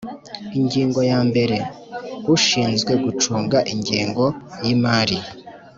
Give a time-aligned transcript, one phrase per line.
[0.59, 1.57] Ingingo ya mbere
[2.35, 4.25] Ushinzwe gucunga ingengo
[4.63, 5.17] y imari